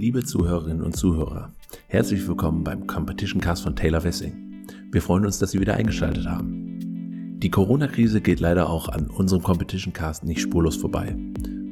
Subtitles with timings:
[0.00, 1.52] Liebe Zuhörerinnen und Zuhörer,
[1.88, 4.64] herzlich willkommen beim Competition Cast von Taylor Wessing.
[4.90, 7.36] Wir freuen uns, dass Sie wieder eingeschaltet haben.
[7.38, 11.14] Die Corona-Krise geht leider auch an unserem Competition Cast nicht spurlos vorbei.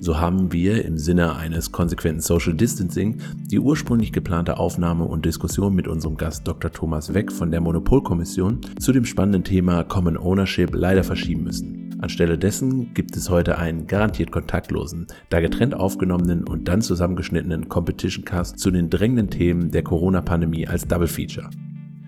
[0.01, 3.17] So haben wir im Sinne eines konsequenten Social Distancing
[3.51, 6.71] die ursprünglich geplante Aufnahme und Diskussion mit unserem Gast Dr.
[6.71, 11.88] Thomas Weck von der Monopolkommission zu dem spannenden Thema Common Ownership leider verschieben müssen.
[12.01, 18.25] Anstelle dessen gibt es heute einen garantiert kontaktlosen, da getrennt aufgenommenen und dann zusammengeschnittenen Competition
[18.25, 21.51] Cast zu den drängenden Themen der Corona-Pandemie als Double Feature.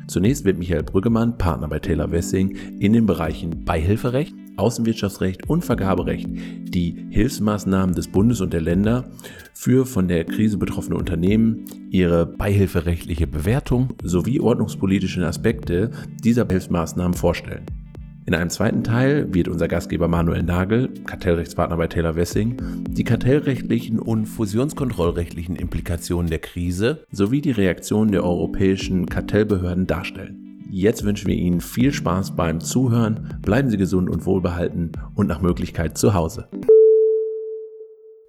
[0.07, 6.29] Zunächst wird Michael Brüggemann, Partner bei Taylor Wessing, in den Bereichen Beihilferecht, Außenwirtschaftsrecht und Vergaberecht
[6.29, 9.11] die Hilfsmaßnahmen des Bundes und der Länder
[9.55, 15.91] für von der Krise betroffene Unternehmen, ihre beihilferechtliche Bewertung sowie ordnungspolitische Aspekte
[16.23, 17.67] dieser Hilfsmaßnahmen vorstellen.
[18.31, 22.57] In einem zweiten Teil wird unser Gastgeber Manuel Nagel, Kartellrechtspartner bei Taylor Wessing,
[22.89, 30.61] die kartellrechtlichen und fusionskontrollrechtlichen Implikationen der Krise sowie die Reaktionen der europäischen Kartellbehörden darstellen.
[30.71, 35.43] Jetzt wünschen wir Ihnen viel Spaß beim Zuhören, bleiben Sie gesund und wohlbehalten und nach
[35.43, 36.47] Möglichkeit zu Hause.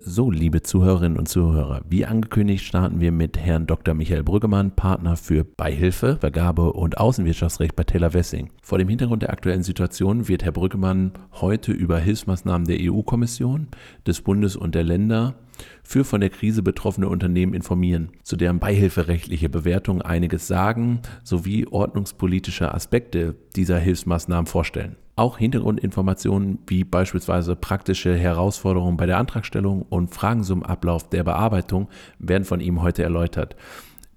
[0.04, 3.94] So, liebe Zuhörerinnen und Zuhörer, wie angekündigt starten wir mit Herrn Dr.
[3.94, 8.50] Michael Brüggemann, Partner für Beihilfe, Vergabe und Außenwirtschaftsrecht bei Taylor Wessing.
[8.64, 13.68] Vor dem Hintergrund der aktuellen Situation wird Herr Brüggemann heute über Hilfsmaßnahmen der EU-Kommission,
[14.08, 15.36] des Bundes und der Länder
[15.84, 22.74] für von der Krise betroffene Unternehmen informieren, zu deren beihilferechtliche Bewertung einiges sagen, sowie ordnungspolitische
[22.74, 24.96] Aspekte dieser Hilfsmaßnahmen vorstellen.
[25.16, 31.90] Auch Hintergrundinformationen wie beispielsweise praktische Herausforderungen bei der Antragstellung und Fragen zum Ablauf der Bearbeitung
[32.20, 33.56] werden von ihm heute erläutert.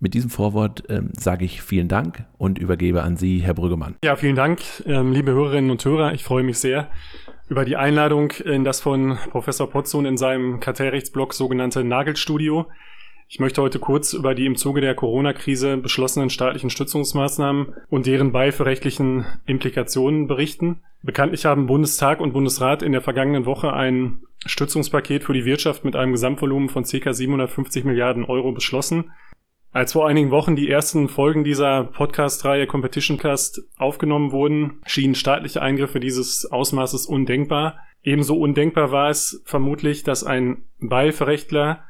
[0.00, 3.96] Mit diesem Vorwort äh, sage ich vielen Dank und übergebe an Sie, Herr Brüggemann.
[4.04, 6.12] Ja, vielen Dank, ähm, liebe Hörerinnen und Hörer.
[6.12, 6.88] Ich freue mich sehr,
[7.48, 12.66] über die Einladung in das von Professor Potzun in seinem Kartellrechtsblog sogenannte Nagelstudio.
[13.28, 18.32] Ich möchte heute kurz über die im Zuge der Corona-Krise beschlossenen staatlichen Stützungsmaßnahmen und deren
[18.32, 20.82] beihilferechtlichen Implikationen berichten.
[21.02, 25.96] Bekanntlich haben Bundestag und Bundesrat in der vergangenen Woche ein Stützungspaket für die Wirtschaft mit
[25.96, 27.12] einem Gesamtvolumen von ca.
[27.12, 29.10] 750 Milliarden Euro beschlossen.
[29.72, 35.62] Als vor einigen Wochen die ersten Folgen dieser Podcast-Reihe Competition Cast aufgenommen wurden, schienen staatliche
[35.62, 37.78] Eingriffe dieses Ausmaßes undenkbar.
[38.04, 41.82] Ebenso undenkbar war es vermutlich, dass ein Beihilferechtler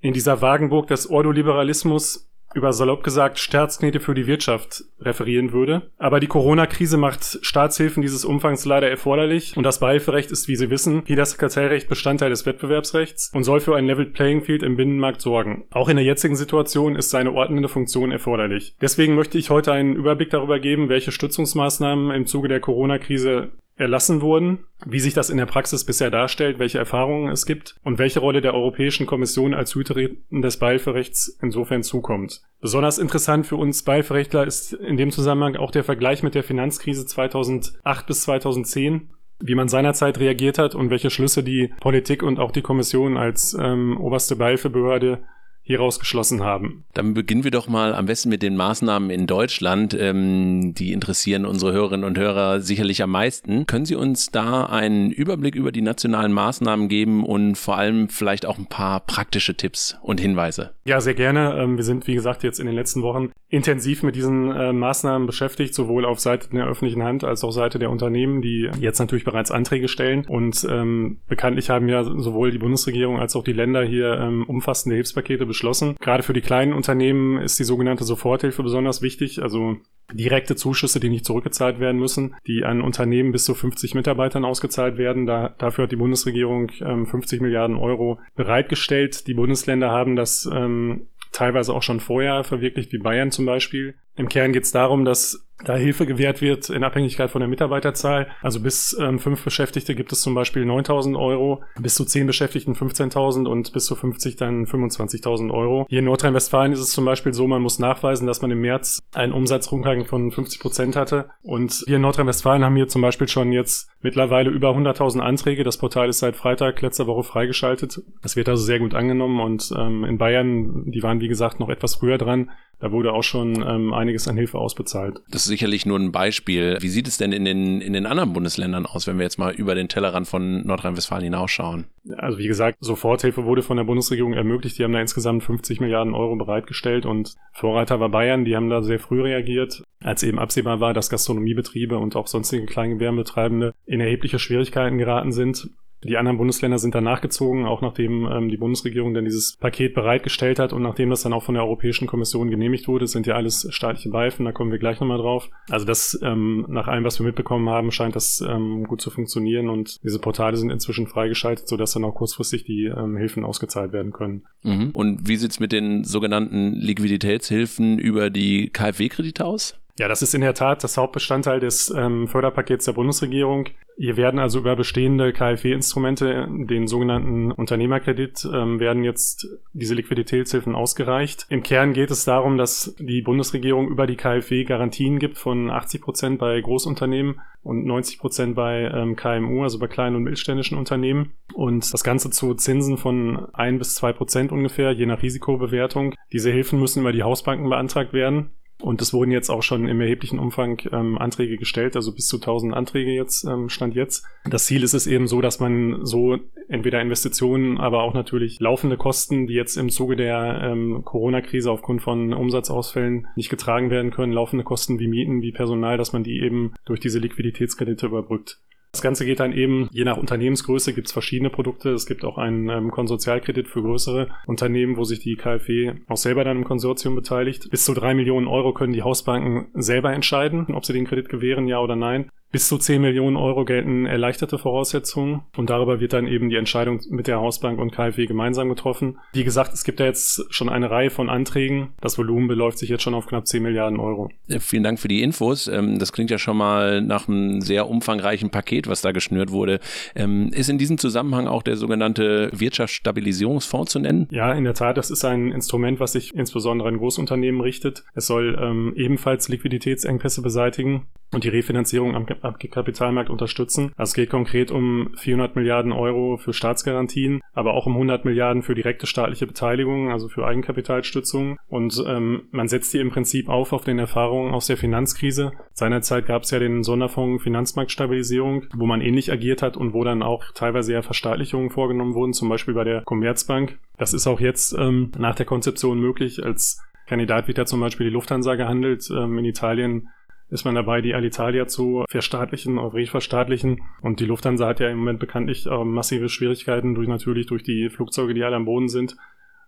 [0.00, 5.90] in dieser Wagenburg des Ordoliberalismus über salopp gesagt Staatsknete für die Wirtschaft referieren würde.
[5.98, 10.70] Aber die Corona-Krise macht Staatshilfen dieses Umfangs leider erforderlich und das Beihilferecht ist, wie Sie
[10.70, 14.76] wissen, wie das Kartellrecht Bestandteil des Wettbewerbsrechts und soll für ein Level Playing Field im
[14.76, 15.64] Binnenmarkt sorgen.
[15.70, 18.74] Auch in der jetzigen Situation ist seine ordnende Funktion erforderlich.
[18.80, 24.20] Deswegen möchte ich heute einen Überblick darüber geben, welche Stützungsmaßnahmen im Zuge der Corona-Krise erlassen
[24.20, 28.20] wurden, wie sich das in der Praxis bisher darstellt, welche Erfahrungen es gibt und welche
[28.20, 32.42] Rolle der Europäischen Kommission als Hüterin des Beihilferechts insofern zukommt.
[32.60, 37.06] Besonders interessant für uns Beihilferechtler ist in dem Zusammenhang auch der Vergleich mit der Finanzkrise
[37.06, 39.10] 2008 bis 2010
[39.42, 43.56] wie man seinerzeit reagiert hat und welche Schlüsse die Politik und auch die Kommission als
[43.58, 45.22] ähm, oberste Beihilfebehörde
[45.62, 46.84] hieraus geschlossen haben.
[46.94, 49.94] Dann beginnen wir doch mal am besten mit den Maßnahmen in Deutschland.
[49.94, 53.66] Ähm, die interessieren unsere Hörerinnen und Hörer sicherlich am meisten.
[53.66, 58.46] Können Sie uns da einen Überblick über die nationalen Maßnahmen geben und vor allem vielleicht
[58.46, 60.70] auch ein paar praktische Tipps und Hinweise?
[60.84, 61.56] Ja, sehr gerne.
[61.56, 65.26] Ähm, wir sind, wie gesagt, jetzt in den letzten Wochen intensiv mit diesen äh, Maßnahmen
[65.26, 69.24] beschäftigt, sowohl auf Seite der öffentlichen Hand als auch Seite der Unternehmen, die jetzt natürlich
[69.24, 70.24] bereits Anträge stellen.
[70.26, 74.94] Und ähm, bekanntlich haben ja sowohl die Bundesregierung als auch die Länder hier ähm, umfassende
[74.94, 75.96] Hilfspakete beschlossen.
[76.00, 79.76] Gerade für die kleinen Unternehmen ist die sogenannte Soforthilfe besonders wichtig, also
[80.12, 84.98] direkte Zuschüsse, die nicht zurückgezahlt werden müssen, die an Unternehmen bis zu 50 Mitarbeitern ausgezahlt
[84.98, 85.26] werden.
[85.26, 89.26] Da, dafür hat die Bundesregierung ähm, 50 Milliarden Euro bereitgestellt.
[89.26, 93.94] Die Bundesländer haben das ähm, teilweise auch schon vorher verwirklicht, wie Bayern zum Beispiel.
[94.16, 98.28] Im Kern geht es darum, dass da Hilfe gewährt wird in Abhängigkeit von der Mitarbeiterzahl.
[98.42, 102.74] Also bis ähm, fünf Beschäftigte gibt es zum Beispiel 9.000 Euro, bis zu zehn Beschäftigten
[102.74, 105.86] 15.000 und bis zu 50 dann 25.000 Euro.
[105.88, 109.00] Hier in Nordrhein-Westfalen ist es zum Beispiel so, man muss nachweisen, dass man im März
[109.14, 111.30] einen Umsatzrückgang von 50 Prozent hatte.
[111.42, 115.64] Und hier in Nordrhein-Westfalen haben wir zum Beispiel schon jetzt mittlerweile über 100.000 Anträge.
[115.64, 118.02] Das Portal ist seit Freitag letzter Woche freigeschaltet.
[118.22, 121.68] Es wird also sehr gut angenommen und ähm, in Bayern, die waren wie gesagt noch
[121.68, 122.50] etwas früher dran,
[122.80, 125.20] da wurde auch schon ähm, einiges an Hilfe ausbezahlt.
[125.30, 126.78] Das ist sicherlich nur ein Beispiel.
[126.80, 129.52] Wie sieht es denn in den, in den anderen Bundesländern aus, wenn wir jetzt mal
[129.52, 131.84] über den Tellerrand von Nordrhein-Westfalen hinausschauen?
[132.16, 134.78] Also wie gesagt, Soforthilfe wurde von der Bundesregierung ermöglicht.
[134.78, 138.46] Die haben da insgesamt 50 Milliarden Euro bereitgestellt und Vorreiter war Bayern.
[138.46, 142.64] Die haben da sehr früh reagiert, als eben absehbar war, dass Gastronomiebetriebe und auch sonstige
[142.64, 145.68] Kleingewerbetreibende in erhebliche Schwierigkeiten geraten sind.
[146.04, 150.58] Die anderen Bundesländer sind dann nachgezogen, auch nachdem ähm, die Bundesregierung dann dieses Paket bereitgestellt
[150.58, 153.66] hat und nachdem das dann auch von der Europäischen Kommission genehmigt wurde, sind ja alles
[153.68, 155.50] staatliche Beihilfen, da kommen wir gleich nochmal drauf.
[155.68, 159.68] Also das, ähm, nach allem, was wir mitbekommen haben, scheint das ähm, gut zu funktionieren
[159.68, 164.12] und diese Portale sind inzwischen freigeschaltet, sodass dann auch kurzfristig die ähm, Hilfen ausgezahlt werden
[164.12, 164.44] können.
[164.62, 164.92] Mhm.
[164.94, 169.80] Und wie sieht's mit den sogenannten Liquiditätshilfen über die KfW-Kredite aus?
[170.00, 173.66] Ja, das ist in der Tat das Hauptbestandteil des ähm, Förderpakets der Bundesregierung.
[173.98, 181.44] Hier werden also über bestehende KfW-Instrumente, den sogenannten Unternehmerkredit, ähm, werden jetzt diese Liquiditätshilfen ausgereicht.
[181.50, 186.00] Im Kern geht es darum, dass die Bundesregierung über die KfW Garantien gibt von 80
[186.00, 191.34] Prozent bei Großunternehmen und 90 Prozent bei ähm, KMU, also bei kleinen und mittelständischen Unternehmen.
[191.52, 196.14] Und das Ganze zu Zinsen von ein bis zwei Prozent ungefähr, je nach Risikobewertung.
[196.32, 198.52] Diese Hilfen müssen über die Hausbanken beantragt werden.
[198.80, 202.36] Und es wurden jetzt auch schon im erheblichen Umfang ähm, Anträge gestellt, also bis zu
[202.36, 204.24] 1000 Anträge jetzt, ähm, stand jetzt.
[204.44, 206.38] Das Ziel ist es eben so, dass man so
[206.68, 212.02] entweder Investitionen, aber auch natürlich laufende Kosten, die jetzt im Zuge der ähm, Corona-Krise aufgrund
[212.02, 216.40] von Umsatzausfällen nicht getragen werden können, laufende Kosten wie Mieten, wie Personal, dass man die
[216.40, 218.60] eben durch diese Liquiditätskredite überbrückt.
[218.92, 221.90] Das Ganze geht dann eben, je nach Unternehmensgröße gibt es verschiedene Produkte.
[221.90, 226.42] Es gibt auch einen ähm, Konsortialkredit für größere Unternehmen, wo sich die KfW auch selber
[226.42, 227.70] dann im Konsortium beteiligt.
[227.70, 231.68] Bis zu drei Millionen Euro können die Hausbanken selber entscheiden, ob sie den Kredit gewähren,
[231.68, 232.30] ja oder nein.
[232.52, 237.00] Bis zu 10 Millionen Euro gelten erleichterte Voraussetzungen und darüber wird dann eben die Entscheidung
[237.08, 239.18] mit der Hausbank und KfW gemeinsam getroffen.
[239.32, 241.90] Wie gesagt, es gibt ja jetzt schon eine Reihe von Anträgen.
[242.00, 244.30] Das Volumen beläuft sich jetzt schon auf knapp 10 Milliarden Euro.
[244.58, 245.68] Vielen Dank für die Infos.
[245.68, 249.78] Ähm, das klingt ja schon mal nach einem sehr umfangreichen Paket, was da geschnürt wurde.
[250.16, 254.26] Ähm, ist in diesem Zusammenhang auch der sogenannte Wirtschaftsstabilisierungsfonds zu nennen?
[254.32, 254.96] Ja, in der Tat.
[254.96, 258.02] Das ist ein Instrument, was sich insbesondere an Großunternehmen richtet.
[258.14, 263.92] Es soll ähm, ebenfalls Liquiditätsengpässe beseitigen und die Refinanzierung am, am Kapitalmarkt unterstützen.
[263.96, 268.62] Also es geht konkret um 400 Milliarden Euro für Staatsgarantien, aber auch um 100 Milliarden
[268.62, 271.58] für direkte staatliche Beteiligung, also für Eigenkapitalstützung.
[271.68, 275.52] Und ähm, man setzt die im Prinzip auf auf den Erfahrungen aus der Finanzkrise.
[275.72, 280.22] Seinerzeit gab es ja den Sonderfonds Finanzmarktstabilisierung, wo man ähnlich agiert hat und wo dann
[280.22, 283.78] auch teilweise ja Verstaatlichungen vorgenommen wurden, zum Beispiel bei der Commerzbank.
[283.98, 286.44] Das ist auch jetzt ähm, nach der Konzeption möglich.
[286.44, 289.10] Als Kandidat wird ja zum Beispiel die Lufthansa gehandelt.
[289.10, 290.08] Ähm, in Italien
[290.50, 293.80] ist man dabei, die Alitalia zu verstaatlichen, auf verstaatlichen.
[294.02, 297.88] Und die Lufthansa hat ja im Moment bekanntlich äh, massive Schwierigkeiten durch natürlich durch die
[297.88, 299.16] Flugzeuge, die alle am Boden sind.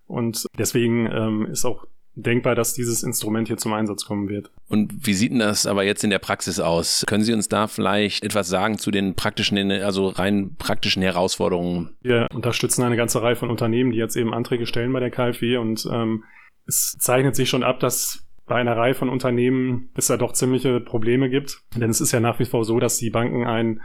[0.06, 4.50] Und deswegen ähm, ist auch denkbar, dass dieses Instrument hier zum Einsatz kommen wird.
[4.69, 7.05] Und wie sieht denn das aber jetzt in der Praxis aus?
[7.06, 11.96] Können Sie uns da vielleicht etwas sagen zu den praktischen, also rein praktischen Herausforderungen?
[12.02, 15.56] Wir unterstützen eine ganze Reihe von Unternehmen, die jetzt eben Anträge stellen bei der KfW
[15.56, 16.25] und ähm,
[16.67, 20.80] es zeichnet sich schon ab, dass bei einer Reihe von Unternehmen es da doch ziemliche
[20.80, 21.62] Probleme gibt.
[21.76, 23.80] Denn es ist ja nach wie vor so, dass die Banken ein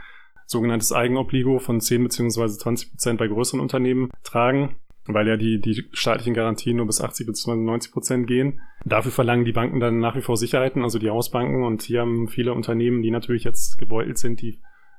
[0.46, 2.48] sogenanntes Eigenobligo von 10 bzw.
[2.48, 4.76] 20 Prozent bei größeren Unternehmen tragen,
[5.06, 7.56] weil ja die, die staatlichen Garantien nur bis 80 bzw.
[7.56, 8.60] 90 Prozent gehen.
[8.84, 11.64] Dafür verlangen die Banken dann nach wie vor Sicherheiten, also die Hausbanken.
[11.64, 14.58] Und hier haben viele Unternehmen, die natürlich jetzt gebeutelt sind, die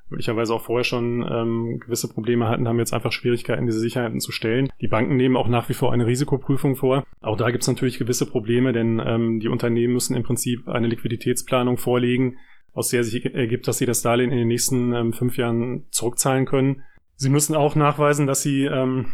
[0.09, 4.31] möglicherweise auch vorher schon ähm, gewisse Probleme hatten, haben jetzt einfach Schwierigkeiten, diese Sicherheiten zu
[4.31, 4.69] stellen.
[4.81, 7.06] Die Banken nehmen auch nach wie vor eine Risikoprüfung vor.
[7.21, 10.88] Auch da gibt es natürlich gewisse Probleme, denn ähm, die Unternehmen müssen im Prinzip eine
[10.88, 12.38] Liquiditätsplanung vorlegen,
[12.73, 16.45] aus der sich ergibt, dass sie das Darlehen in den nächsten ähm, fünf Jahren zurückzahlen
[16.45, 16.83] können.
[17.15, 19.07] Sie müssen auch nachweisen, dass sie ähm,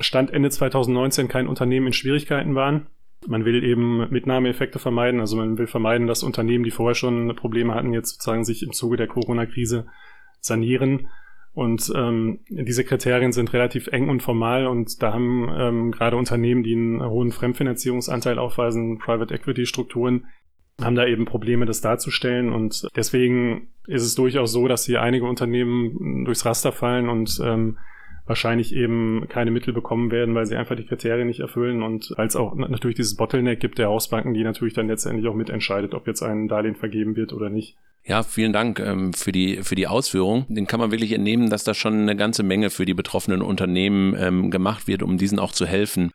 [0.00, 2.86] Stand Ende 2019 kein Unternehmen in Schwierigkeiten waren.
[3.26, 7.74] Man will eben Mitnahmeeffekte vermeiden, also man will vermeiden, dass Unternehmen, die vorher schon Probleme
[7.74, 9.86] hatten, jetzt sozusagen sich im Zuge der Corona-Krise
[10.40, 11.08] sanieren.
[11.52, 16.62] Und ähm, diese Kriterien sind relativ eng und formal und da haben ähm, gerade Unternehmen,
[16.62, 20.26] die einen hohen Fremdfinanzierungsanteil aufweisen, Private Equity Strukturen,
[20.80, 22.52] haben da eben Probleme, das darzustellen.
[22.52, 27.78] Und deswegen ist es durchaus so, dass hier einige Unternehmen durchs Raster fallen und ähm,
[28.30, 32.36] wahrscheinlich eben keine Mittel bekommen werden, weil sie einfach die Kriterien nicht erfüllen und als
[32.36, 36.22] auch natürlich dieses Bottleneck gibt der Hausbanken, die natürlich dann letztendlich auch mitentscheidet, ob jetzt
[36.22, 37.76] ein Darlehen vergeben wird oder nicht.
[38.04, 40.46] Ja, vielen Dank ähm, für die für die Ausführung.
[40.48, 44.14] Den kann man wirklich entnehmen, dass da schon eine ganze Menge für die betroffenen Unternehmen
[44.16, 46.12] ähm, gemacht wird, um diesen auch zu helfen.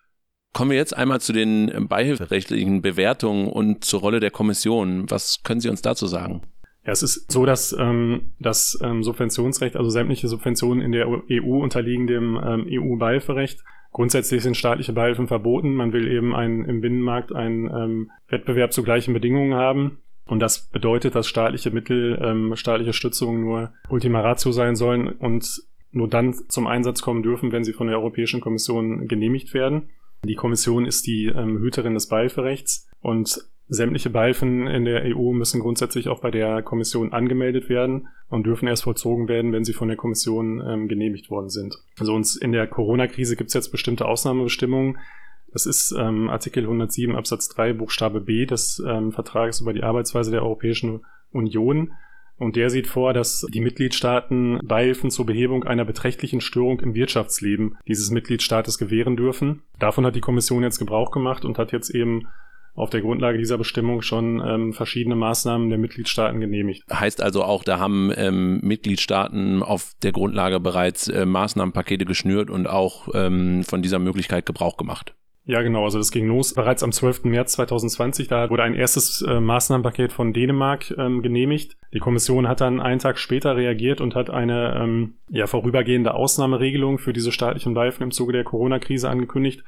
[0.53, 5.03] Kommen wir jetzt einmal zu den beihilferechtlichen Bewertungen und zur Rolle der Kommission.
[5.09, 6.43] Was können Sie uns dazu sagen?
[6.85, 11.63] Ja, es ist so, dass ähm, das ähm, Subventionsrecht, also sämtliche Subventionen in der EU
[11.63, 13.63] unterliegen dem ähm, EU-Beihilferecht.
[13.91, 15.73] Grundsätzlich sind staatliche Beihilfen verboten.
[15.73, 19.99] Man will eben einen, im Binnenmarkt einen ähm, Wettbewerb zu gleichen Bedingungen haben.
[20.25, 25.63] Und das bedeutet, dass staatliche Mittel, ähm, staatliche Stützungen nur Ultima Ratio sein sollen und
[25.91, 29.89] nur dann zum Einsatz kommen dürfen, wenn sie von der Europäischen Kommission genehmigt werden.
[30.25, 35.59] Die Kommission ist die ähm, Hüterin des Beihilferechts und Sämtliche Beihilfen in der EU müssen
[35.59, 39.87] grundsätzlich auch bei der Kommission angemeldet werden und dürfen erst vollzogen werden, wenn sie von
[39.87, 41.75] der Kommission ähm, genehmigt worden sind.
[41.99, 44.99] Also uns in der Corona-Krise gibt es jetzt bestimmte Ausnahmebestimmungen.
[45.51, 50.29] Das ist ähm, Artikel 107 Absatz 3 Buchstabe B des ähm, Vertrages über die Arbeitsweise
[50.29, 51.93] der Europäischen Union.
[52.37, 57.77] Und der sieht vor, dass die Mitgliedstaaten Beihilfen zur Behebung einer beträchtlichen Störung im Wirtschaftsleben
[57.87, 59.61] dieses Mitgliedstaates gewähren dürfen.
[59.79, 62.27] Davon hat die Kommission jetzt Gebrauch gemacht und hat jetzt eben
[62.75, 66.83] auf der Grundlage dieser Bestimmung schon ähm, verschiedene Maßnahmen der Mitgliedstaaten genehmigt.
[66.91, 72.67] Heißt also auch, da haben ähm, Mitgliedstaaten auf der Grundlage bereits äh, Maßnahmenpakete geschnürt und
[72.67, 75.15] auch ähm, von dieser Möglichkeit Gebrauch gemacht.
[75.47, 75.83] Ja, genau.
[75.83, 77.25] Also das ging los bereits am 12.
[77.25, 78.27] März 2020.
[78.27, 81.77] Da wurde ein erstes äh, Maßnahmenpaket von Dänemark ähm, genehmigt.
[81.93, 86.97] Die Kommission hat dann einen Tag später reagiert und hat eine ähm, ja, vorübergehende Ausnahmeregelung
[86.97, 89.63] für diese staatlichen Beihilfen im Zuge der Corona-Krise angekündigt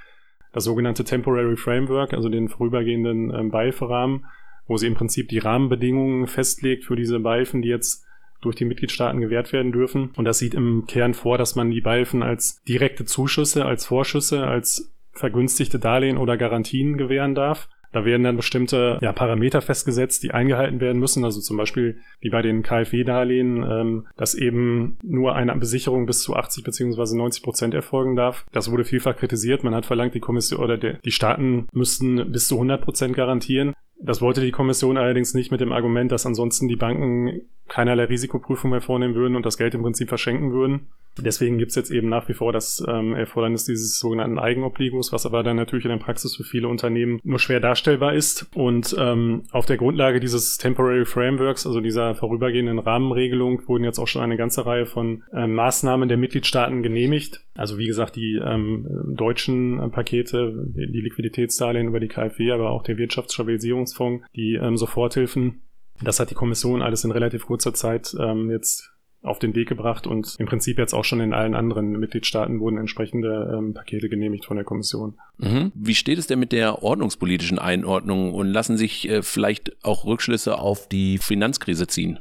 [0.58, 4.26] das sogenannte Temporary Framework, also den vorübergehenden ähm, Beihilferahmen,
[4.66, 8.04] wo sie im Prinzip die Rahmenbedingungen festlegt für diese Beihilfen, die jetzt
[8.42, 10.10] durch die Mitgliedstaaten gewährt werden dürfen.
[10.16, 14.48] Und das sieht im Kern vor, dass man die Beihilfen als direkte Zuschüsse, als Vorschüsse,
[14.48, 17.70] als vergünstigte Darlehen oder Garantien gewähren darf.
[17.92, 21.24] Da werden dann bestimmte ja, Parameter festgesetzt, die eingehalten werden müssen.
[21.24, 26.36] Also zum Beispiel wie bei den KfW-Darlehen, ähm, dass eben nur eine Besicherung bis zu
[26.36, 28.46] 80 beziehungsweise 90 Prozent erfolgen darf.
[28.52, 29.64] Das wurde vielfach kritisiert.
[29.64, 33.74] Man hat verlangt, die Kommission oder der, die Staaten müssten bis zu 100 Prozent garantieren.
[34.00, 38.70] Das wollte die Kommission allerdings nicht mit dem Argument, dass ansonsten die Banken keinerlei Risikoprüfung
[38.70, 40.88] mehr vornehmen würden und das Geld im Prinzip verschenken würden.
[41.20, 45.44] Deswegen gibt's jetzt eben nach wie vor das ähm, Erfordernis dieses sogenannten Eigenobligus, was aber
[45.44, 48.50] dann natürlich in der Praxis für viele Unternehmen nur schwer darstellbar ist.
[48.56, 54.08] Und ähm, auf der Grundlage dieses Temporary Frameworks, also dieser vorübergehenden Rahmenregelung, wurden jetzt auch
[54.08, 57.42] schon eine ganze Reihe von ähm, Maßnahmen der Mitgliedstaaten genehmigt.
[57.56, 62.70] Also wie gesagt, die ähm, deutschen äh, Pakete, die, die Liquiditätsdarlehen über die KfW, aber
[62.70, 65.62] auch der Wirtschaftsstabilisierungsfonds, die ähm, Soforthilfen.
[66.02, 70.08] Das hat die Kommission alles in relativ kurzer Zeit ähm, jetzt auf den Weg gebracht
[70.08, 74.46] und im Prinzip jetzt auch schon in allen anderen Mitgliedstaaten wurden entsprechende ähm, Pakete genehmigt
[74.46, 75.18] von der Kommission.
[75.38, 75.72] Mhm.
[75.76, 80.58] Wie steht es denn mit der ordnungspolitischen Einordnung und lassen sich äh, vielleicht auch Rückschlüsse
[80.60, 82.20] auf die Finanzkrise ziehen?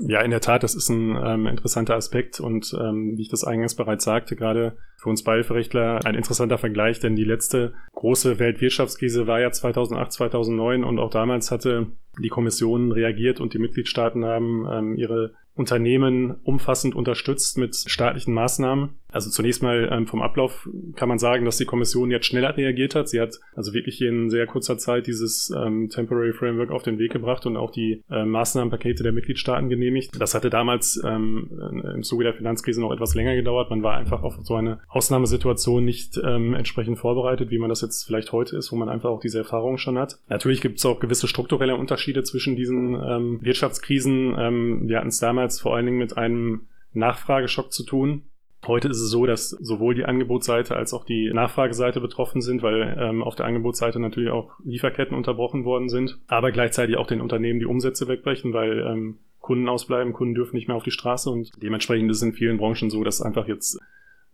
[0.00, 3.44] Ja, in der Tat, das ist ein ähm, interessanter Aspekt und ähm, wie ich das
[3.44, 9.26] eingangs bereits sagte, gerade für uns Beihilferechtler ein interessanter Vergleich, denn die letzte große Weltwirtschaftskrise
[9.26, 11.86] war ja 2008, 2009 und auch damals hatte
[12.18, 18.90] die Kommission reagiert und die Mitgliedstaaten haben ähm, ihre Unternehmen umfassend unterstützt mit staatlichen Maßnahmen.
[19.14, 22.96] Also zunächst mal ähm, vom Ablauf kann man sagen, dass die Kommission jetzt schneller reagiert
[22.96, 23.08] hat.
[23.08, 27.12] Sie hat also wirklich in sehr kurzer Zeit dieses ähm, Temporary Framework auf den Weg
[27.12, 30.20] gebracht und auch die äh, Maßnahmenpakete der Mitgliedstaaten genehmigt.
[30.20, 31.48] Das hatte damals ähm,
[31.94, 33.70] im Zuge der Finanzkrise noch etwas länger gedauert.
[33.70, 38.04] Man war einfach auf so eine Ausnahmesituation nicht ähm, entsprechend vorbereitet, wie man das jetzt
[38.04, 40.18] vielleicht heute ist, wo man einfach auch diese Erfahrung schon hat.
[40.28, 44.34] Natürlich gibt es auch gewisse strukturelle Unterschiede zwischen diesen ähm, Wirtschaftskrisen.
[44.36, 48.24] Ähm, wir hatten es damals vor allen Dingen mit einem Nachfrageschock zu tun.
[48.66, 52.96] Heute ist es so, dass sowohl die Angebotsseite als auch die Nachfrageseite betroffen sind, weil
[52.98, 57.58] ähm, auf der Angebotsseite natürlich auch Lieferketten unterbrochen worden sind, aber gleichzeitig auch den Unternehmen
[57.58, 61.50] die Umsätze wegbrechen, weil ähm, Kunden ausbleiben, Kunden dürfen nicht mehr auf die Straße und
[61.62, 63.78] dementsprechend ist es in vielen Branchen so, dass einfach jetzt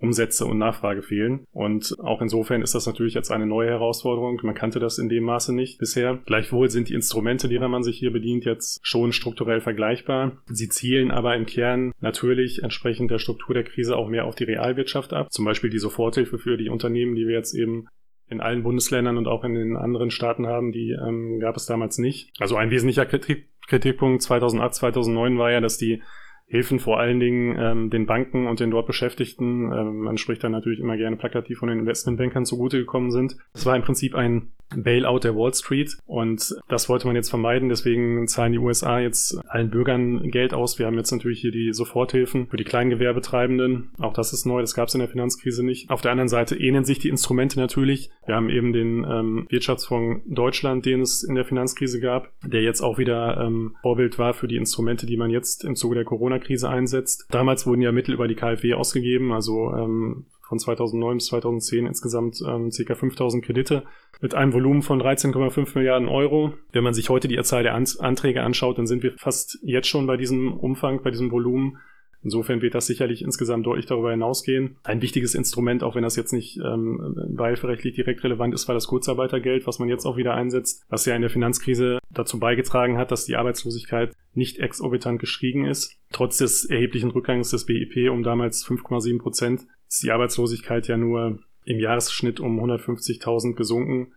[0.01, 1.45] Umsätze und Nachfrage fehlen.
[1.53, 4.41] Und auch insofern ist das natürlich jetzt eine neue Herausforderung.
[4.43, 6.19] Man kannte das in dem Maße nicht bisher.
[6.27, 10.39] Gleichwohl sind die Instrumente, derer man sich hier bedient, jetzt schon strukturell vergleichbar.
[10.47, 14.45] Sie zielen aber im Kern natürlich entsprechend der Struktur der Krise auch mehr auf die
[14.45, 15.31] Realwirtschaft ab.
[15.31, 17.87] Zum Beispiel die Soforthilfe für die Unternehmen, die wir jetzt eben
[18.29, 21.99] in allen Bundesländern und auch in den anderen Staaten haben, die ähm, gab es damals
[21.99, 22.33] nicht.
[22.39, 26.03] Also ein wesentlicher Kritik Kritikpunkt 2008, 2009 war ja, dass die
[26.51, 30.49] Hilfen vor allen Dingen ähm, den Banken und den dort Beschäftigten, ähm, man spricht da
[30.49, 33.37] natürlich immer gerne plakativ von den Investmentbankern zugute gekommen sind.
[33.55, 37.69] Es war im Prinzip ein Bailout der Wall Street und das wollte man jetzt vermeiden.
[37.69, 40.79] Deswegen zahlen die USA jetzt allen Bürgern Geld aus.
[40.79, 43.91] Wir haben jetzt natürlich hier die Soforthilfen für die Kleingewerbetreibenden.
[43.99, 45.91] Auch das ist neu, das gab es in der Finanzkrise nicht.
[45.91, 48.11] Auf der anderen Seite ähneln sich die Instrumente natürlich.
[48.27, 52.81] Wir haben eben den ähm, Wirtschaftsfonds Deutschland, den es in der Finanzkrise gab, der jetzt
[52.81, 56.40] auch wieder ähm, Vorbild war für die Instrumente, die man jetzt im Zuge der Corona
[56.41, 57.27] Corona-Krise einsetzt.
[57.31, 62.43] Damals wurden ja Mittel über die KfW ausgegeben, also ähm, von 2009 bis 2010 insgesamt
[62.47, 62.95] ähm, ca.
[62.95, 63.85] 5000 Kredite
[64.21, 66.55] mit einem Volumen von 13,5 Milliarden Euro.
[66.73, 70.07] Wenn man sich heute die Zahl der Anträge anschaut, dann sind wir fast jetzt schon
[70.07, 71.79] bei diesem Umfang, bei diesem Volumen.
[72.23, 74.77] Insofern wird das sicherlich insgesamt deutlich darüber hinausgehen.
[74.83, 78.87] Ein wichtiges Instrument, auch wenn das jetzt nicht ähm, beihilferechtlich direkt relevant ist, war das
[78.87, 83.11] Kurzarbeitergeld, was man jetzt auch wieder einsetzt, was ja in der Finanzkrise dazu beigetragen hat,
[83.11, 85.97] dass die Arbeitslosigkeit nicht exorbitant gestiegen ist.
[86.13, 91.39] Trotz des erheblichen Rückgangs des BIP um damals 5,7 Prozent ist die Arbeitslosigkeit ja nur
[91.65, 94.13] im Jahresschnitt um 150.000 gesunken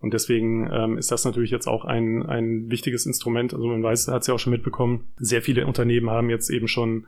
[0.00, 3.54] Und deswegen ähm, ist das natürlich jetzt auch ein, ein wichtiges Instrument.
[3.54, 6.68] Also man weiß, hat es ja auch schon mitbekommen, sehr viele Unternehmen haben jetzt eben
[6.68, 7.06] schon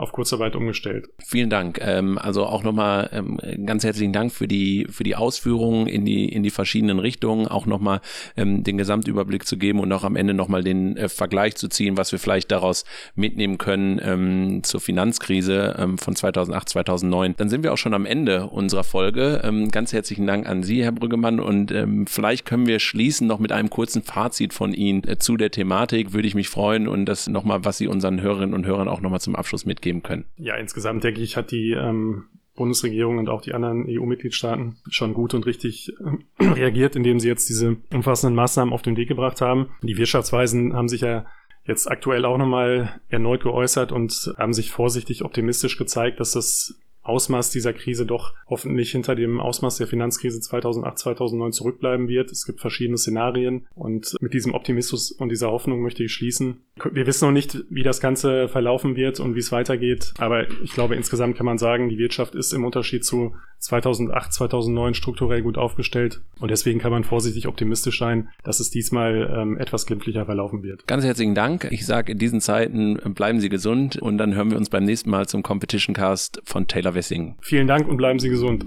[0.00, 1.08] auf Kurzarbeit umgestellt.
[1.24, 1.80] Vielen Dank.
[1.82, 6.28] Ähm, also auch nochmal ähm, ganz herzlichen Dank für die für die Ausführungen in die
[6.28, 8.00] in die verschiedenen Richtungen, auch nochmal
[8.36, 11.96] ähm, den Gesamtüberblick zu geben und auch am Ende nochmal den äh, Vergleich zu ziehen,
[11.96, 17.34] was wir vielleicht daraus mitnehmen können ähm, zur Finanzkrise ähm, von 2008 2009.
[17.36, 19.40] Dann sind wir auch schon am Ende unserer Folge.
[19.44, 23.38] Ähm, ganz herzlichen Dank an Sie, Herr Brüggemann, und ähm, vielleicht können wir schließen noch
[23.38, 26.12] mit einem kurzen Fazit von Ihnen äh, zu der Thematik.
[26.12, 29.20] Würde ich mich freuen und das nochmal, was Sie unseren Hörerinnen und Hörern auch nochmal
[29.20, 30.24] zum Abschluss mitgeben geben können.
[30.36, 35.34] Ja, insgesamt denke ich, hat die ähm, Bundesregierung und auch die anderen EU-Mitgliedstaaten schon gut
[35.34, 35.92] und richtig
[36.38, 39.70] äh, reagiert, indem sie jetzt diese umfassenden Maßnahmen auf den Weg gebracht haben.
[39.82, 41.26] Die Wirtschaftsweisen haben sich ja
[41.64, 47.50] jetzt aktuell auch nochmal erneut geäußert und haben sich vorsichtig optimistisch gezeigt, dass das Ausmaß
[47.50, 52.30] dieser Krise doch hoffentlich hinter dem Ausmaß der Finanzkrise 2008, 2009 zurückbleiben wird.
[52.30, 56.58] Es gibt verschiedene Szenarien und mit diesem Optimismus und dieser Hoffnung möchte ich schließen.
[56.92, 60.72] Wir wissen noch nicht, wie das Ganze verlaufen wird und wie es weitergeht, aber ich
[60.72, 65.58] glaube, insgesamt kann man sagen, die Wirtschaft ist im Unterschied zu 2008, 2009 strukturell gut
[65.58, 70.62] aufgestellt und deswegen kann man vorsichtig optimistisch sein, dass es diesmal ähm, etwas glimpflicher verlaufen
[70.62, 70.86] wird.
[70.86, 71.68] Ganz herzlichen Dank.
[71.70, 75.10] Ich sage in diesen Zeiten bleiben Sie gesund und dann hören wir uns beim nächsten
[75.10, 77.36] Mal zum Competition Cast von Taylor Wessing.
[77.40, 78.66] Vielen Dank und bleiben Sie gesund.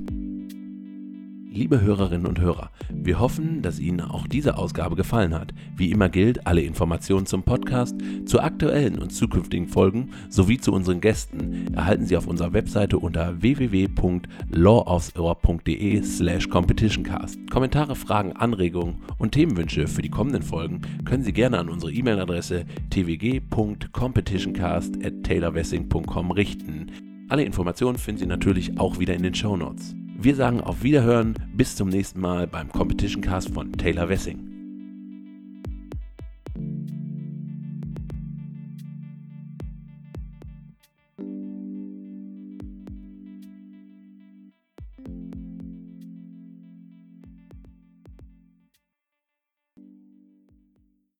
[1.55, 5.53] Liebe Hörerinnen und Hörer, wir hoffen, dass Ihnen auch diese Ausgabe gefallen hat.
[5.77, 10.99] Wie immer gilt, alle Informationen zum Podcast, zu aktuellen und zukünftigen Folgen sowie zu unseren
[10.99, 17.37] Gästen erhalten Sie auf unserer Webseite unter www.lawoftheohr.de slash competitioncast.
[17.51, 22.65] Kommentare, Fragen, Anregungen und Themenwünsche für die kommenden Folgen können Sie gerne an unsere E-Mail-Adresse
[22.89, 27.12] twg.competitioncast at taylorwessing.com richten.
[27.33, 29.95] Alle Informationen finden Sie natürlich auch wieder in den Show Notes.
[30.19, 34.52] Wir sagen auf Wiederhören, bis zum nächsten Mal beim Competition Cast von Taylor Wessing.